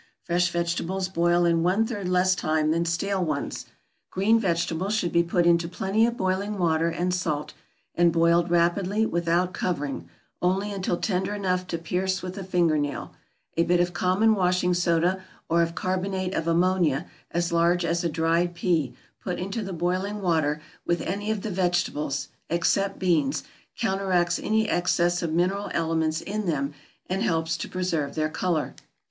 Fresh 0.23 0.49
vegetables 0.49 1.09
boil 1.09 1.45
in 1.45 1.61
one 1.61 1.85
third 1.85 2.09
less 2.09 2.33
time 2.33 2.71
than 2.71 2.85
stale 2.85 3.23
ones. 3.23 3.67
Green 4.09 4.39
vegetables 4.39 4.95
should 4.95 5.11
be 5.11 5.21
put 5.21 5.45
into 5.45 5.67
plenty 5.69 6.07
of 6.07 6.17
boiling 6.17 6.57
water 6.57 6.87
and 6.89 7.13
salt, 7.13 7.53
and 7.93 8.11
boiled 8.11 8.49
rapidly, 8.49 9.05
without 9.05 9.53
covering, 9.53 10.09
only 10.41 10.71
until 10.71 10.97
tender 10.97 11.35
enough 11.35 11.67
to 11.67 11.77
pierce 11.77 12.23
with 12.23 12.33
the 12.33 12.43
finger 12.43 12.79
nail; 12.79 13.13
a 13.55 13.63
bit 13.63 13.79
of 13.79 13.93
common 13.93 14.33
washing 14.33 14.73
soda, 14.73 15.23
or 15.47 15.61
of 15.61 15.75
carbonate 15.75 16.33
of 16.33 16.47
ammonia, 16.47 17.05
as 17.29 17.51
large 17.53 17.85
as 17.85 18.03
a 18.03 18.09
dried 18.09 18.55
pea, 18.55 18.95
put 19.23 19.37
into 19.37 19.61
the 19.61 19.71
boiling 19.71 20.19
water 20.19 20.59
with 20.83 21.01
any 21.01 21.29
of 21.29 21.41
the 21.43 21.51
vegetables 21.51 22.29
except 22.49 22.97
beans, 22.97 23.43
counteracts 23.77 24.39
any 24.39 24.67
excess 24.67 25.21
of 25.21 25.31
mineral 25.31 25.69
elements 25.75 26.21
in 26.21 26.47
them, 26.47 26.73
and 27.05 27.21
helps 27.21 27.55
to 27.55 27.69
preserve 27.69 28.15
their 28.15 28.29
color. 28.29 28.73